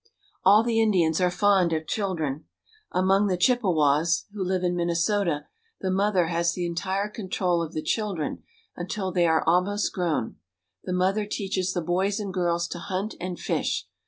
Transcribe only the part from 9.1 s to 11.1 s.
they are almost grown. The